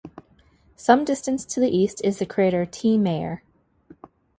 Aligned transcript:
Some 0.77 1.05
distance 1.05 1.45
to 1.45 1.59
the 1.59 1.69
east 1.69 2.01
is 2.03 2.17
the 2.17 2.25
crater 2.25 2.65
T. 2.65 2.97
Mayer. 2.97 3.43